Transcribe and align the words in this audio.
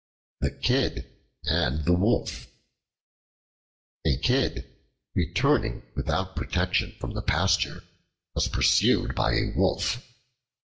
The 0.39 0.49
Kid 0.49 1.05
and 1.43 1.85
the 1.85 1.93
Wolf 1.93 2.47
A 4.03 4.17
KID, 4.17 4.65
returning 5.13 5.83
without 5.95 6.35
protection 6.35 6.95
from 6.99 7.13
the 7.13 7.21
pasture, 7.21 7.83
was 8.33 8.47
pursued 8.47 9.13
by 9.13 9.33
a 9.35 9.51
Wolf. 9.55 10.01